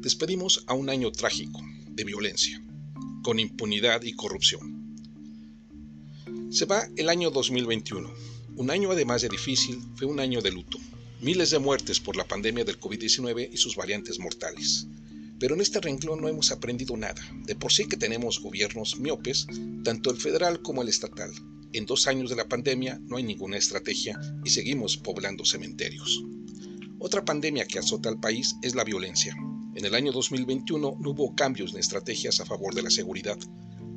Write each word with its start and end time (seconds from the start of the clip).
despedimos 0.00 0.64
a 0.66 0.74
un 0.74 0.90
año 0.90 1.12
trágico 1.12 1.60
de 1.90 2.04
violencia, 2.04 2.62
con 3.22 3.38
impunidad 3.38 4.02
y 4.02 4.14
corrupción. 4.14 4.82
Se 6.50 6.66
va 6.66 6.86
el 6.96 7.08
año 7.08 7.30
2021. 7.30 8.12
Un 8.56 8.70
año 8.70 8.90
además 8.90 9.22
de 9.22 9.28
difícil, 9.28 9.80
fue 9.96 10.06
un 10.06 10.20
año 10.20 10.42
de 10.42 10.52
luto. 10.52 10.78
Miles 11.20 11.50
de 11.50 11.58
muertes 11.58 12.00
por 12.00 12.16
la 12.16 12.28
pandemia 12.28 12.64
del 12.64 12.78
COVID-19 12.78 13.48
y 13.52 13.56
sus 13.56 13.76
variantes 13.76 14.18
mortales. 14.18 14.86
Pero 15.38 15.54
en 15.54 15.60
este 15.60 15.80
renglón 15.80 16.20
no 16.20 16.28
hemos 16.28 16.50
aprendido 16.50 16.96
nada. 16.96 17.22
De 17.46 17.56
por 17.56 17.72
sí 17.72 17.86
que 17.86 17.96
tenemos 17.96 18.40
gobiernos 18.40 18.98
miopes, 18.98 19.46
tanto 19.82 20.10
el 20.10 20.18
federal 20.18 20.60
como 20.62 20.82
el 20.82 20.88
estatal. 20.88 21.32
En 21.72 21.86
dos 21.86 22.06
años 22.06 22.28
de 22.28 22.36
la 22.36 22.48
pandemia 22.48 23.00
no 23.06 23.16
hay 23.16 23.22
ninguna 23.22 23.56
estrategia 23.56 24.20
y 24.44 24.50
seguimos 24.50 24.98
poblando 24.98 25.44
cementerios. 25.44 26.22
Otra 26.98 27.24
pandemia 27.24 27.66
que 27.66 27.78
azota 27.78 28.10
al 28.10 28.20
país 28.20 28.54
es 28.62 28.74
la 28.74 28.84
violencia. 28.84 29.34
En 29.74 29.86
el 29.86 29.94
año 29.94 30.12
2021 30.12 30.96
no 31.00 31.10
hubo 31.10 31.34
cambios 31.34 31.72
en 31.72 31.78
estrategias 31.78 32.40
a 32.40 32.44
favor 32.44 32.74
de 32.74 32.82
la 32.82 32.90
seguridad, 32.90 33.38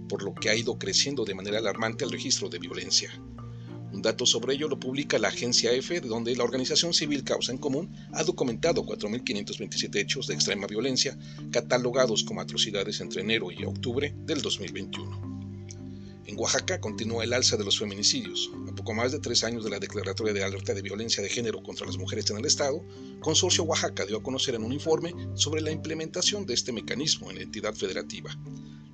por 0.07 0.23
lo 0.23 0.33
que 0.33 0.49
ha 0.49 0.55
ido 0.55 0.79
creciendo 0.79 1.25
de 1.25 1.35
manera 1.35 1.57
alarmante 1.57 2.05
el 2.05 2.11
registro 2.11 2.47
de 2.47 2.59
violencia. 2.59 3.11
Un 3.91 4.01
dato 4.01 4.25
sobre 4.25 4.53
ello 4.53 4.67
lo 4.69 4.79
publica 4.79 5.19
la 5.19 5.27
agencia 5.27 5.71
EFE, 5.71 6.01
donde 6.01 6.35
la 6.35 6.43
organización 6.43 6.93
civil 6.93 7.23
Causa 7.23 7.51
en 7.51 7.57
Común 7.57 7.93
ha 8.13 8.23
documentado 8.23 8.85
4.527 8.85 9.95
hechos 9.97 10.27
de 10.27 10.33
extrema 10.33 10.67
violencia 10.67 11.17
catalogados 11.51 12.23
como 12.23 12.41
atrocidades 12.41 13.01
entre 13.01 13.21
enero 13.21 13.51
y 13.51 13.65
octubre 13.65 14.13
del 14.25 14.41
2021. 14.41 15.34
En 16.27 16.39
Oaxaca 16.39 16.81
continúa 16.81 17.23
el 17.23 17.33
alza 17.33 17.55
de 17.55 17.63
los 17.63 17.77
feminicidios. 17.77 18.49
A 18.67 18.73
poco 18.73 18.95
más 18.95 19.11
de 19.11 19.19
tres 19.19 19.43
años 19.43 19.63
de 19.63 19.69
la 19.69 19.77
declaratoria 19.77 20.33
de 20.33 20.43
alerta 20.43 20.73
de 20.73 20.81
violencia 20.81 21.21
de 21.21 21.29
género 21.29 21.61
contra 21.61 21.85
las 21.85 21.97
mujeres 21.97 22.27
en 22.31 22.37
el 22.37 22.45
Estado, 22.45 22.83
Consorcio 23.19 23.63
Oaxaca 23.63 24.07
dio 24.07 24.17
a 24.17 24.23
conocer 24.23 24.55
en 24.55 24.63
un 24.63 24.73
informe 24.73 25.13
sobre 25.35 25.61
la 25.61 25.69
implementación 25.69 26.47
de 26.47 26.55
este 26.55 26.71
mecanismo 26.71 27.29
en 27.29 27.37
la 27.37 27.43
entidad 27.43 27.75
federativa. 27.75 28.35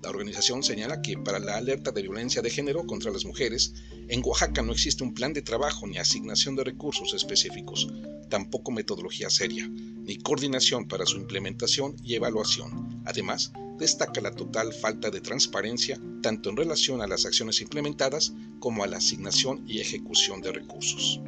La 0.03 0.09
organización 0.09 0.61
señala 0.61 1.01
que 1.01 1.17
para 1.17 1.39
la 1.39 1.55
alerta 1.55 1.91
de 1.91 2.01
violencia 2.01 2.41
de 2.41 2.49
género 2.49 2.85
contra 2.85 3.11
las 3.11 3.23
mujeres, 3.23 3.75
en 4.09 4.21
Oaxaca 4.25 4.61
no 4.61 4.73
existe 4.73 5.03
un 5.03 5.13
plan 5.13 5.31
de 5.31 5.41
trabajo 5.41 5.87
ni 5.87 5.99
asignación 5.99 6.57
de 6.57 6.65
recursos 6.65 7.13
específicos, 7.13 7.87
tampoco 8.29 8.71
metodología 8.71 9.29
seria, 9.29 9.69
ni 9.69 10.17
coordinación 10.17 10.87
para 10.87 11.05
su 11.05 11.17
implementación 11.17 11.95
y 12.03 12.15
evaluación. 12.15 13.03
Además, 13.05 13.53
destaca 13.81 14.21
la 14.21 14.31
total 14.31 14.71
falta 14.73 15.09
de 15.09 15.21
transparencia 15.21 15.99
tanto 16.21 16.51
en 16.51 16.55
relación 16.55 17.01
a 17.01 17.07
las 17.07 17.25
acciones 17.25 17.61
implementadas 17.61 18.31
como 18.59 18.83
a 18.83 18.87
la 18.87 18.97
asignación 18.97 19.63
y 19.67 19.79
ejecución 19.79 20.39
de 20.39 20.51
recursos. 20.51 21.19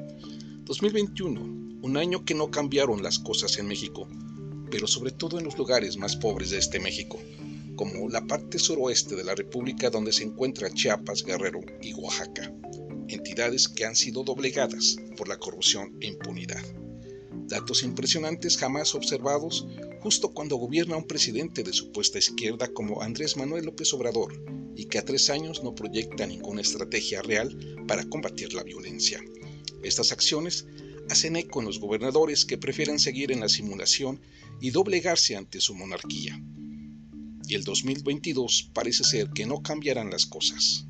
2021, 0.65 1.41
un 1.81 1.97
año 1.97 2.23
que 2.23 2.35
no 2.35 2.51
cambiaron 2.51 3.01
las 3.01 3.17
cosas 3.17 3.57
en 3.57 3.67
México, 3.67 4.07
pero 4.69 4.85
sobre 4.85 5.11
todo 5.11 5.39
en 5.39 5.45
los 5.45 5.57
lugares 5.57 5.97
más 5.97 6.15
pobres 6.15 6.51
de 6.51 6.59
este 6.59 6.79
México, 6.79 7.19
como 7.75 8.07
la 8.07 8.25
parte 8.27 8.59
suroeste 8.59 9.15
de 9.15 9.23
la 9.23 9.33
República 9.33 9.89
donde 9.89 10.13
se 10.13 10.23
encuentra 10.23 10.71
Chiapas, 10.71 11.23
Guerrero 11.23 11.61
y 11.81 11.95
Oaxaca, 11.95 12.53
entidades 13.07 13.67
que 13.67 13.85
han 13.85 13.95
sido 13.95 14.23
doblegadas 14.23 14.97
por 15.17 15.27
la 15.27 15.37
corrupción 15.37 15.97
e 16.01 16.07
impunidad. 16.07 16.63
Datos 17.47 17.83
impresionantes 17.83 18.57
jamás 18.57 18.95
observados 18.95 19.67
justo 20.01 20.33
cuando 20.33 20.55
gobierna 20.55 20.97
un 20.97 21.07
presidente 21.07 21.63
de 21.63 21.73
supuesta 21.73 22.17
izquierda 22.17 22.67
como 22.69 23.01
Andrés 23.01 23.37
Manuel 23.37 23.65
López 23.65 23.93
Obrador 23.93 24.33
y 24.75 24.85
que 24.85 24.97
a 24.97 25.05
tres 25.05 25.29
años 25.29 25.63
no 25.63 25.75
proyecta 25.75 26.25
ninguna 26.25 26.61
estrategia 26.61 27.21
real 27.21 27.85
para 27.87 28.05
combatir 28.05 28.53
la 28.53 28.63
violencia. 28.63 29.21
Estas 29.83 30.11
acciones 30.11 30.65
hacen 31.09 31.35
eco 31.35 31.59
en 31.59 31.67
los 31.67 31.79
gobernadores 31.79 32.45
que 32.45 32.57
prefieren 32.57 32.99
seguir 32.99 33.31
en 33.31 33.41
la 33.41 33.49
simulación 33.49 34.21
y 34.61 34.71
doblegarse 34.71 35.35
ante 35.35 35.59
su 35.59 35.75
monarquía. 35.75 36.41
Y 37.45 37.55
el 37.55 37.63
2022 37.63 38.71
parece 38.73 39.03
ser 39.03 39.29
que 39.31 39.45
no 39.45 39.61
cambiarán 39.61 40.09
las 40.09 40.25
cosas. 40.25 40.85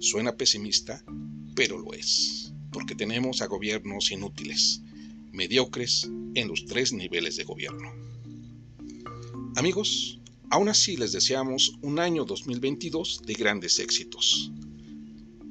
Suena 0.00 0.36
pesimista, 0.36 1.02
pero 1.54 1.78
lo 1.78 1.94
es, 1.94 2.52
porque 2.70 2.94
tenemos 2.94 3.40
a 3.40 3.46
gobiernos 3.46 4.12
inútiles, 4.12 4.82
mediocres 5.38 6.10
en 6.34 6.48
los 6.48 6.64
tres 6.66 6.92
niveles 6.92 7.36
de 7.36 7.44
gobierno. 7.44 7.92
Amigos, 9.54 10.18
aún 10.50 10.68
así 10.68 10.96
les 10.96 11.12
deseamos 11.12 11.78
un 11.80 12.00
año 12.00 12.24
2022 12.24 13.22
de 13.24 13.34
grandes 13.34 13.78
éxitos. 13.78 14.50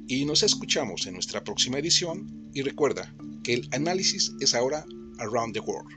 Y 0.06 0.26
nos 0.26 0.42
escuchamos 0.42 1.06
en 1.06 1.14
nuestra 1.14 1.42
próxima 1.42 1.78
edición 1.78 2.50
y 2.52 2.60
recuerda 2.60 3.14
que 3.42 3.54
el 3.54 3.68
análisis 3.72 4.34
es 4.40 4.54
ahora 4.54 4.84
Around 5.20 5.54
the 5.54 5.60
World 5.60 5.90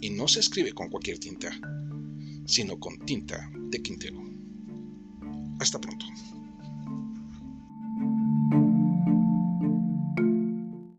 y 0.00 0.10
no 0.10 0.28
se 0.28 0.38
escribe 0.38 0.72
con 0.72 0.88
cualquier 0.88 1.18
tinta, 1.18 1.50
sino 2.46 2.78
con 2.78 2.96
tinta 3.04 3.50
de 3.70 3.82
Quintero. 3.82 4.22
Hasta 5.58 5.80
pronto. 5.80 6.06